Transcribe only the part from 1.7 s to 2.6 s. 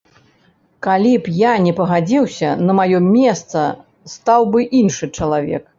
пагадзіўся,